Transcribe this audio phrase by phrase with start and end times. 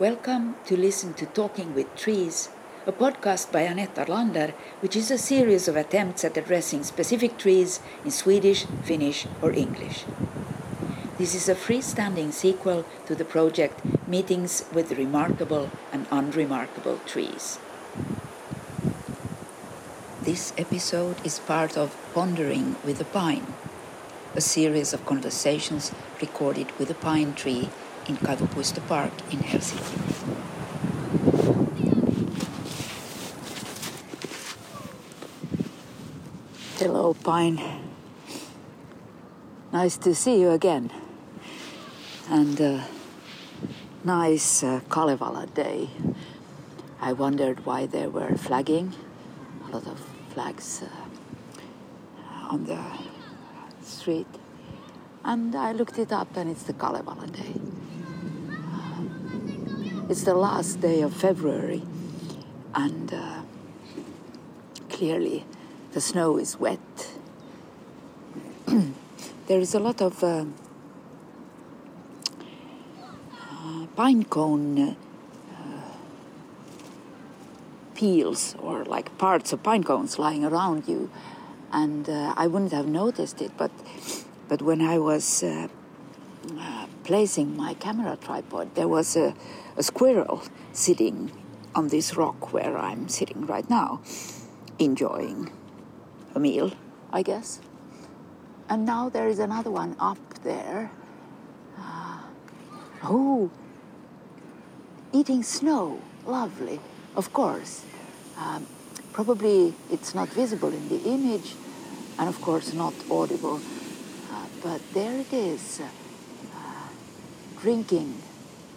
[0.00, 2.48] Welcome to listen to Talking with Trees,
[2.86, 7.80] a podcast by Annette Arlander, which is a series of attempts at addressing specific trees
[8.02, 10.06] in Swedish, Finnish, or English.
[11.18, 17.58] This is a freestanding sequel to the project Meetings with Remarkable and Unremarkable Trees.
[20.22, 23.52] This episode is part of Pondering with a Pine,
[24.34, 27.68] a series of conversations recorded with a pine tree
[28.10, 29.98] in Kaivopuisto Park in Helsinki.
[36.78, 37.62] Hello, Pine.
[39.72, 40.90] Nice to see you again.
[42.28, 42.84] And a
[44.02, 45.90] nice uh, Kalevala day.
[47.00, 48.92] I wondered why there were flagging,
[49.68, 50.00] a lot of
[50.34, 52.82] flags uh, on the
[53.84, 54.26] street.
[55.24, 57.69] And I looked it up, and it's the Kalevala day.
[60.10, 61.82] It's the last day of February,
[62.74, 63.42] and uh,
[64.88, 65.44] clearly
[65.92, 67.12] the snow is wet.
[69.46, 70.46] there is a lot of uh,
[73.40, 74.94] uh, pine cone uh,
[77.94, 81.08] peels or like parts of pine cones lying around you,
[81.70, 83.70] and uh, I wouldn't have noticed it, but
[84.48, 85.44] but when I was
[87.10, 89.34] uh, placing my camera tripod, there was a
[89.76, 91.30] a squirrel sitting
[91.74, 94.00] on this rock where I'm sitting right now,
[94.78, 95.50] enjoying
[96.34, 96.72] a meal,
[97.12, 97.60] I guess.
[98.68, 100.90] And now there is another one up there.
[101.78, 102.20] Uh,
[103.04, 103.50] oh,
[105.12, 106.00] eating snow.
[106.26, 106.78] Lovely,
[107.16, 107.84] of course.
[108.36, 108.66] Um,
[109.12, 111.54] probably it's not visible in the image,
[112.18, 113.60] and of course not audible.
[114.30, 115.80] Uh, but there it is,
[117.60, 118.22] drinking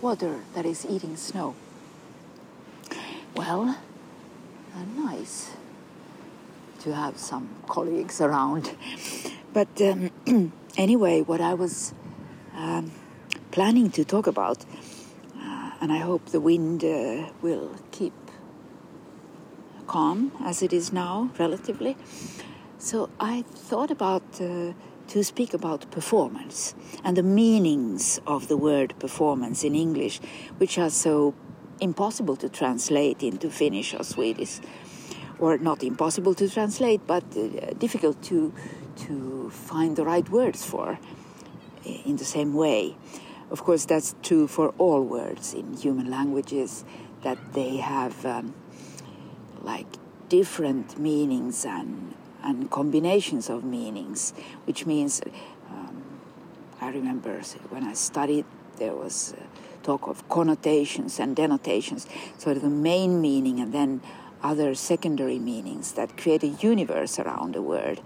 [0.00, 1.54] water that is eating snow.
[3.34, 3.76] Well,
[4.74, 5.50] uh, nice
[6.80, 8.70] to have some colleagues around.
[9.52, 10.10] But um,
[10.76, 11.94] anyway, what I was
[12.54, 12.92] um,
[13.50, 14.64] planning to talk about,
[15.36, 18.12] uh, and I hope the wind uh, will keep
[19.86, 21.96] calm as it is now, relatively.
[22.78, 24.74] So I thought about uh,
[25.08, 30.20] to speak about performance and the meanings of the word performance in English,
[30.58, 31.34] which are so
[31.80, 34.60] impossible to translate into Finnish or Swedish,
[35.38, 38.52] or not impossible to translate, but uh, difficult to
[38.96, 40.98] to find the right words for
[41.84, 42.96] in the same way.
[43.50, 46.84] Of course, that's true for all words in human languages,
[47.22, 48.54] that they have um,
[49.62, 49.86] like
[50.28, 54.32] different meanings and and combinations of meanings,
[54.64, 55.20] which means
[55.70, 56.02] um,
[56.80, 57.40] I remember
[57.70, 58.44] when I studied
[58.78, 59.44] there was uh,
[59.82, 62.06] talk of connotations and denotations,
[62.38, 64.00] so the main meaning and then
[64.42, 67.98] other secondary meanings that create a universe around a word,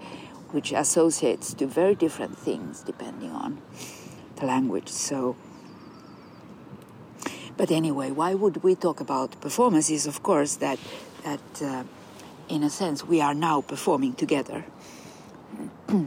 [0.51, 3.61] which associates to very different things depending on
[4.37, 4.89] the language.
[4.89, 5.35] So.
[7.55, 10.07] But anyway, why would we talk about performances?
[10.07, 10.79] Of course, that
[11.23, 11.83] that uh,
[12.53, 14.63] in a sense, we are now performing together.
[15.89, 16.05] uh,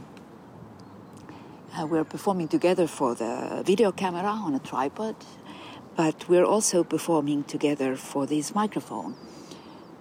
[1.90, 5.16] we're performing together for the video camera on a tripod,
[5.96, 9.16] but we're also performing together for this microphone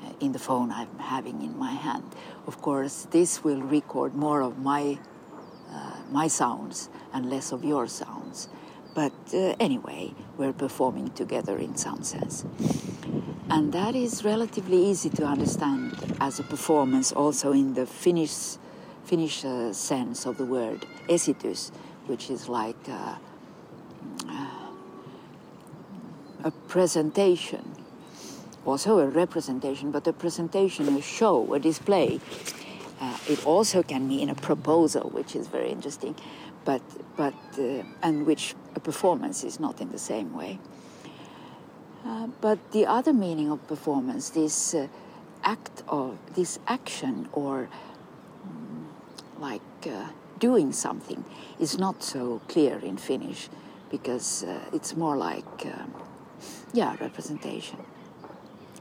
[0.04, 2.04] uh, in the phone I'm having in my hand.
[2.46, 5.00] Of course, this will record more of my
[5.72, 8.50] uh, my sounds and less of your sounds.
[8.94, 12.46] But uh, anyway, we're performing together in some sense.
[13.50, 18.58] And that is relatively easy to understand as a performance also in the Finnish,
[19.04, 21.72] Finnish uh, sense of the word esitys,
[22.08, 23.16] which is like uh,
[26.44, 27.76] a presentation,
[28.66, 32.20] also a representation, but a presentation, a show, a display.
[33.00, 36.16] Uh, it also can mean a proposal, which is very interesting
[36.66, 36.82] but
[37.16, 40.60] but uh, and which a performance is not in the same way.
[42.06, 44.88] Uh, but the other meaning of performance, this uh,
[45.44, 47.68] act of this action or
[48.44, 48.88] um,
[49.40, 50.10] like uh,
[50.40, 51.26] doing something,
[51.60, 53.50] is not so clear in Finnish
[53.90, 55.94] because uh, it's more like um,
[56.74, 57.80] yeah representation.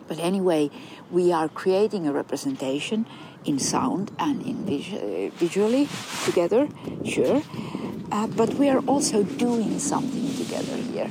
[0.06, 0.70] But anyway,
[1.10, 3.06] we are creating a representation
[3.46, 5.88] in sound and in visu- visually
[6.26, 6.68] together,
[7.06, 7.42] sure.
[8.12, 11.10] Uh, but we are also doing something together here.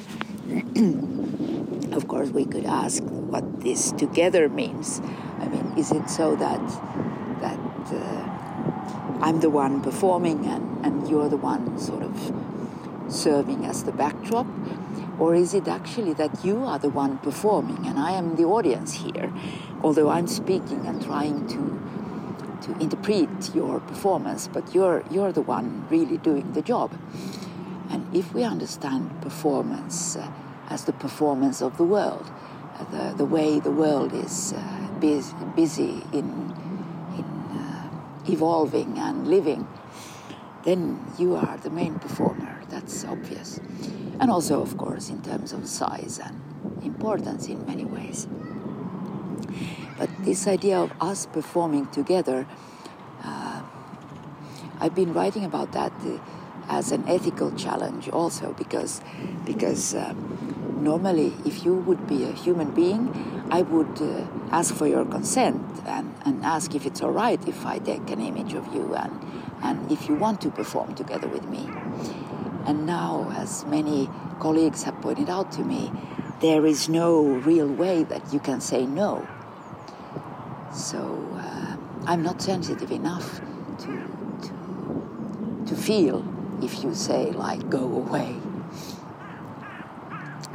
[1.95, 5.01] of course, we could ask what this together means.
[5.39, 6.61] I mean, is it so that
[7.41, 7.59] that
[7.91, 8.33] uh,
[9.21, 12.33] I'm the one performing and, and you're the one sort of
[13.07, 14.47] serving as the backdrop?
[15.19, 18.93] Or is it actually that you are the one performing and I am the audience
[18.93, 19.31] here,
[19.83, 21.79] although I'm speaking and trying to
[22.63, 26.91] to interpret your performance, but you're you're the one really doing the job.
[27.89, 30.27] And if we understand performance uh,
[30.69, 32.31] as the performance of the world,
[32.80, 36.54] uh, the, the way the world is uh, busy, busy in,
[37.18, 37.89] in uh,
[38.27, 39.68] evolving and living,
[40.63, 42.62] then you are the main performer.
[42.69, 43.60] That's obvious.
[44.19, 46.42] And also, of course, in terms of size and
[46.83, 48.27] importance in many ways.
[49.98, 52.48] But this idea of us performing together,
[53.24, 53.62] uh,
[54.80, 56.18] I've been writing about that uh,
[56.69, 59.01] as an ethical challenge also because
[59.45, 63.12] because um, normally if you would be a human being
[63.51, 67.65] I would uh, ask for your consent and, and ask if it's all right if
[67.65, 69.19] I take an image of you and
[69.62, 71.69] and if you want to perform together with me.
[72.65, 75.92] And now as many colleagues have pointed out to me
[76.42, 79.25] there is no real way that you can say no.
[80.74, 81.00] So
[81.36, 83.39] uh, I'm not sensitive enough
[83.80, 83.92] to
[84.42, 86.32] to to feel
[86.63, 88.36] if you say, like, go away.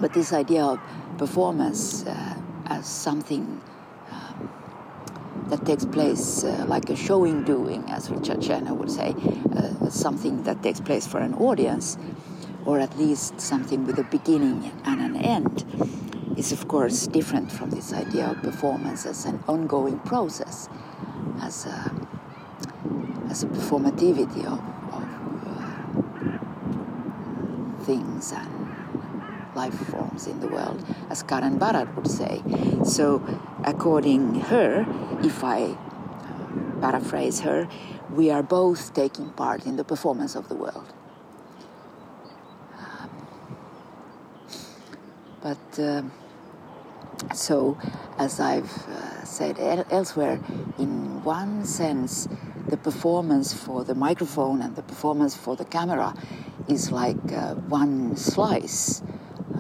[0.01, 0.81] But this idea of
[1.19, 2.35] performance uh,
[2.67, 3.61] as something
[4.11, 4.51] um,
[5.49, 9.15] that takes place uh, like a showing doing, as Richard Schechner would say,
[9.57, 11.99] uh, something that takes place for an audience,
[12.65, 15.65] or at least something with a beginning and an end,
[16.37, 20.69] is of course different from this idea of performance as an ongoing process,
[21.41, 21.93] as a,
[23.31, 24.61] as a performativity of
[27.89, 28.53] things and
[29.57, 32.43] life forms in the world, as Karen Barad would say.
[32.85, 33.07] So,
[33.65, 34.87] according her,
[35.31, 37.67] if I uh, paraphrase her,
[38.19, 40.89] we are both taking part in the performance of the world.
[42.79, 43.11] Um,
[45.43, 46.03] but uh,
[47.35, 47.79] so,
[48.19, 50.41] as I've uh, said el- elsewhere,
[50.79, 52.29] in one sense,
[52.69, 56.15] the performance for the microphone and the performance for the camera
[56.69, 59.03] is like uh, one slice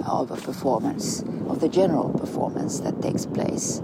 [0.06, 3.80] of a performance, of the general performance that takes place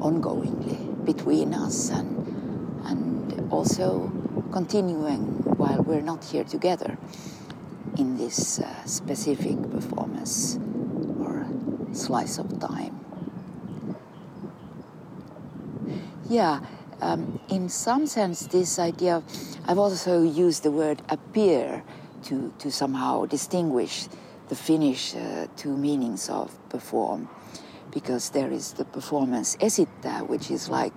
[0.00, 2.26] ongoingly between us and,
[2.86, 4.10] and also
[4.52, 5.20] continuing
[5.56, 6.96] while we're not here together
[7.98, 10.58] in this uh, specific performance
[11.18, 11.46] or
[11.92, 12.98] slice of time.
[16.28, 16.60] Yeah,
[17.00, 19.22] um, in some sense, this idea,
[19.66, 21.82] I've also used the word appear
[22.24, 24.08] to, to somehow distinguish
[24.48, 27.28] the Finnish uh, two meanings of perform,
[27.90, 30.94] because there is the performance esittää, which is like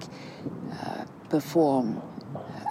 [0.72, 2.02] uh, perform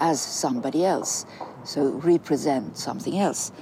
[0.00, 1.25] as somebody else,
[1.64, 3.52] so represent something else,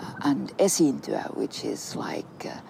[0.00, 2.60] uh, and esiintyä, which is like uh,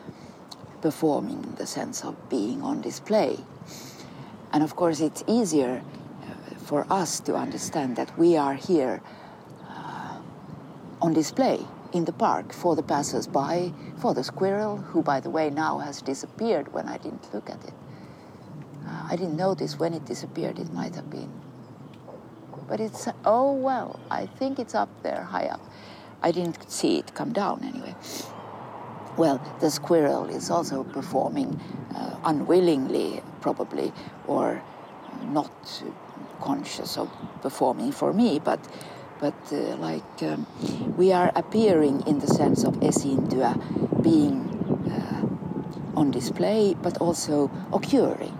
[0.82, 3.38] performing in the sense of being on display.
[4.52, 5.82] And of course, it's easier
[6.58, 9.02] for us to understand that we are here
[11.02, 11.58] on display
[11.92, 16.00] in the park for the passers-by, for the squirrel, who, by the way, now has
[16.00, 17.74] disappeared when I didn't look at it.
[18.86, 21.30] Uh, I didn't notice when it disappeared, it might have been.
[22.68, 25.60] But it's, oh well, I think it's up there, high up.
[26.22, 27.96] I didn't see it come down anyway.
[29.16, 31.60] Well, the squirrel is also performing
[31.94, 33.92] uh, unwillingly, probably,
[34.26, 34.62] or
[35.24, 35.82] not
[36.42, 37.08] conscious of
[37.42, 38.60] performing for me, but
[39.20, 40.46] but uh, like um,
[40.98, 43.54] we are appearing in the sense of esiintyä,
[44.02, 44.40] being
[44.90, 48.36] uh, on display, but also occurring.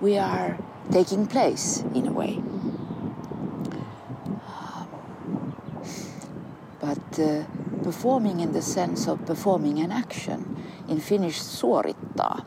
[0.00, 0.56] We are
[0.90, 2.42] taking place in a way.
[6.84, 7.44] but uh,
[7.82, 10.56] performing in the sense of performing an action,
[10.88, 12.44] in Finnish suorittaa,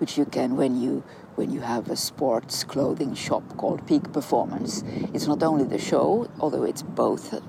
[0.00, 1.02] which you can when you
[1.36, 4.82] when you have a sports clothing shop called Peak Performance.
[5.14, 7.34] It's not only the show, although it's both.
[7.34, 7.40] Uh,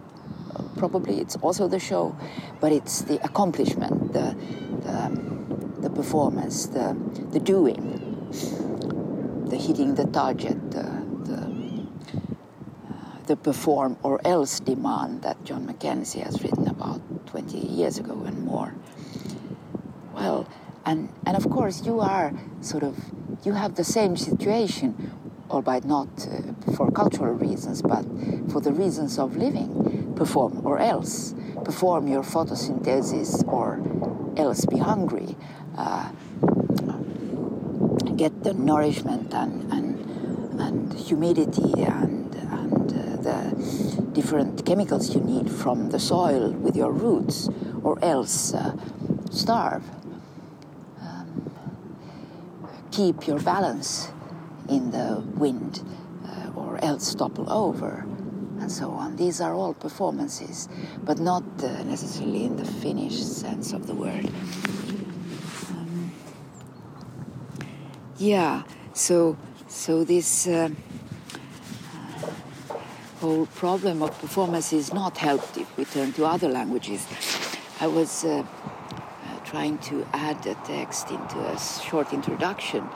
[0.78, 2.16] probably it's also the show,
[2.60, 4.36] but it's the accomplishment, the
[4.84, 6.96] the, the performance, the
[7.32, 7.82] the doing,
[9.50, 10.84] the hitting the target, the
[11.24, 11.42] the,
[12.90, 18.24] uh, the perform or else demand that Jon McKenzie has written about 20 years ago
[18.26, 18.74] and more.
[20.14, 20.48] Well,
[20.86, 22.96] and and of course you are sort of
[23.44, 25.12] you have the same situation,
[25.50, 28.04] albeit not uh, for cultural reasons, but
[28.52, 30.14] for the reasons of living.
[30.16, 31.34] Perform or else.
[31.64, 33.80] Perform your photosynthesis or
[34.38, 35.36] else be hungry.
[35.78, 36.12] Uh,
[38.16, 45.52] get the nourishment and, and, and humidity and, and uh, the different chemicals you need
[45.52, 47.48] from the soil with your roots,
[47.84, 48.76] or else uh,
[49.30, 49.84] starve
[52.98, 54.10] keep your balance
[54.70, 55.84] in the wind
[56.26, 58.04] uh, or else topple over
[58.60, 59.16] and so on.
[59.18, 60.68] These are all performances,
[61.04, 64.26] but not uh, necessarily in the Finnish sense of the word.
[65.70, 66.12] Um,
[68.18, 68.64] yeah,
[68.94, 69.38] so
[69.68, 70.70] so this uh,
[73.22, 77.06] whole problem of performance is not helped if we turn to other languages.
[77.80, 78.77] I was uh, uh,
[79.48, 82.88] trying to add a text into a short introduction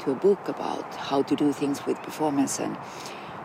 [0.00, 2.76] to a book about how to do things with performance and,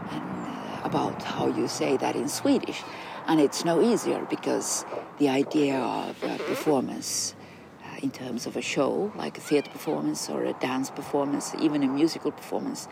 [0.10, 2.82] and uh, about how you say that in Swedish.
[3.28, 4.84] And it's no easier because
[5.20, 7.36] the idea of performance
[7.84, 11.84] uh, in terms of a show, like a theater performance or a dance performance, even
[11.84, 12.88] a musical performance,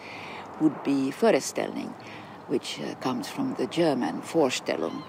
[0.62, 1.94] would be Föreställning,
[2.48, 5.04] which uh, comes from the German Vorstellung,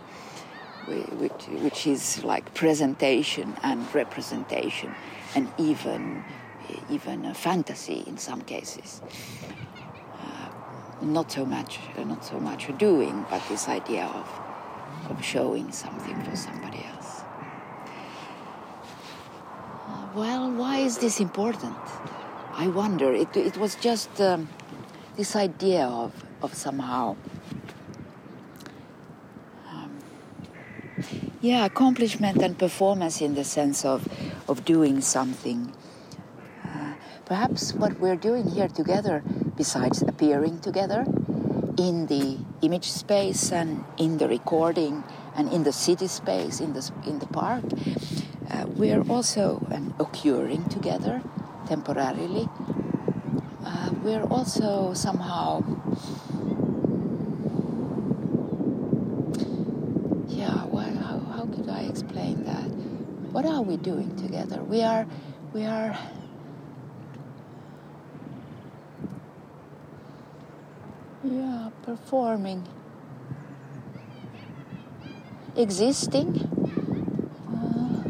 [0.87, 4.95] which, which is like presentation and representation,
[5.35, 6.25] and even
[6.91, 9.03] even a fantasy in some cases.
[10.19, 10.49] Uh,
[11.03, 14.29] not so much, uh, not so much doing, but this idea of
[15.11, 17.23] of showing something for somebody else.
[19.87, 21.77] Uh, well, why is this important?
[22.53, 23.13] I wonder.
[23.13, 24.49] It, it was just um,
[25.17, 26.13] this idea of,
[26.43, 27.17] of somehow,
[31.45, 34.09] yeah, accomplishment and performance in the sense of,
[34.49, 35.73] of doing something
[37.25, 39.23] Perhaps what we're doing here together,
[39.57, 41.07] besides appearing together
[41.79, 45.03] in the image space and in the recording
[45.35, 47.65] and in the city space, in the, in the park,
[48.51, 51.23] uh, we're also um, occurring together
[51.67, 52.47] temporarily.
[53.65, 55.65] Uh, we're also somehow
[60.29, 62.69] yeah well, how, how could i explain that
[63.45, 65.07] what are we doing together we are
[65.53, 65.97] we are
[71.25, 72.69] Yeah, performing.
[75.57, 76.37] Existing.
[77.49, 78.05] Uh,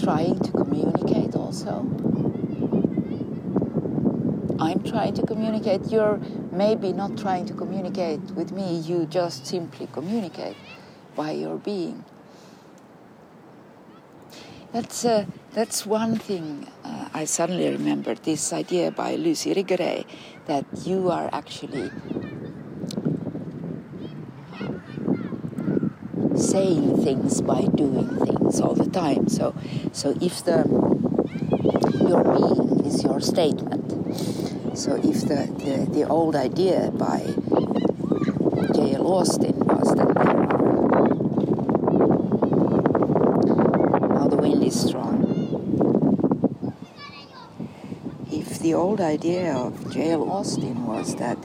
[0.00, 1.80] trying to communicate also.
[4.60, 5.90] I'm trying to communicate.
[5.90, 6.20] You're
[6.52, 10.56] maybe not trying to communicate with me, you just simply communicate
[11.16, 12.04] by your being.
[14.74, 20.04] That's, uh, that's one thing uh, I suddenly remembered this idea by Lucy Irigaray
[20.46, 21.92] that you are actually
[26.36, 29.28] saying things by doing things all the time.
[29.28, 29.54] So,
[29.92, 30.66] so if the
[32.08, 33.86] your being is your statement,
[34.76, 37.20] so if the, the, the old idea by
[38.74, 39.06] J.L.
[39.06, 40.14] Austin was that
[48.74, 50.28] the old idea of J.L.
[50.28, 51.38] Austin was that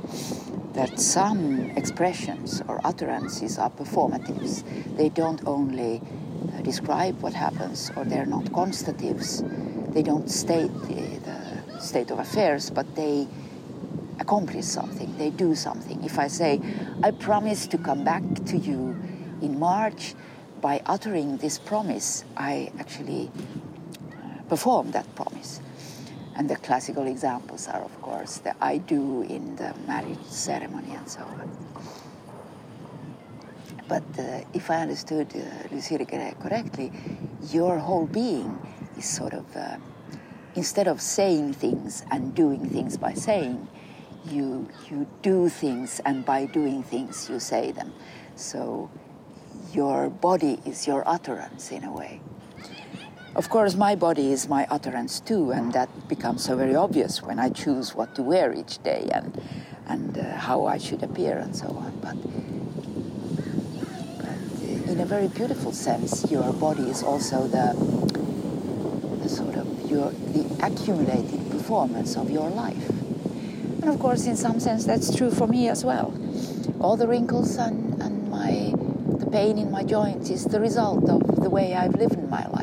[0.73, 4.63] that some expressions or utterances are performatives.
[4.97, 9.43] They don't only uh, describe what happens, or they're not constatives.
[9.93, 13.27] They don't state the, the state of affairs, but they
[14.19, 15.15] accomplish something.
[15.19, 16.03] They do something.
[16.03, 16.59] If I say,
[17.03, 18.97] "I promise to come back to you
[19.39, 20.15] in March,"
[20.61, 25.61] by uttering this promise, I actually uh, perform that promise.
[26.39, 31.07] And the classical examples are, of course, the I do in the marriage ceremony and
[31.09, 31.51] so on.
[33.89, 35.97] But uh, if I understood uh, Lucy
[36.39, 36.93] correctly,
[37.51, 38.57] your whole being
[38.97, 39.75] is sort of, uh,
[40.55, 43.67] instead of saying things and doing things by saying,
[44.23, 47.91] you, you do things and by doing things you say them.
[48.37, 48.89] So
[49.73, 52.21] your body is your utterance in a way.
[53.35, 57.39] Of course, my body is my utterance too, and that becomes so very obvious when
[57.39, 59.39] I choose what to wear each day and,
[59.87, 61.91] and uh, how I should appear and so on.
[62.01, 62.17] But,
[64.17, 67.75] but in a very beautiful sense, your body is also the,
[69.21, 72.89] the sort of your, the accumulated performance of your life.
[72.89, 76.13] And of course, in some sense, that's true for me as well.
[76.81, 78.73] All the wrinkles and, and my,
[79.17, 82.58] the pain in my joints is the result of the way I've lived my life.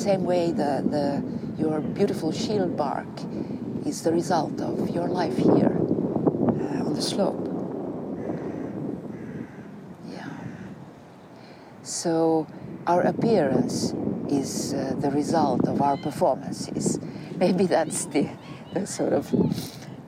[0.00, 1.22] Same way, the, the,
[1.60, 3.06] your beautiful shield bark
[3.84, 7.36] is the result of your life here uh, on the slope.
[10.08, 10.30] Yeah.
[11.82, 12.46] So
[12.86, 13.92] our appearance
[14.30, 16.98] is uh, the result of our performances.
[17.36, 18.30] Maybe that's the,
[18.72, 19.28] the sort of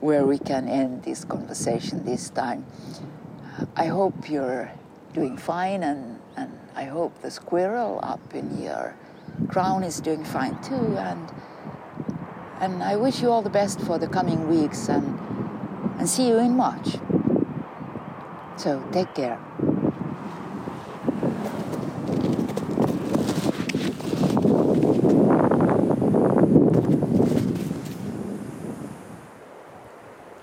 [0.01, 2.65] where we can end this conversation this time.
[3.75, 4.71] I hope you're
[5.13, 8.95] doing fine, and, and I hope the squirrel up in your
[9.47, 11.31] Crown is doing fine too, and
[12.59, 15.19] and I wish you all the best for the coming weeks and
[15.99, 16.97] and see you in March.
[18.57, 19.39] So take care.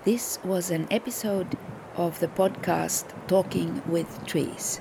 [0.04, 1.58] This was an episode
[1.94, 4.80] of the podcast Talking with Trees.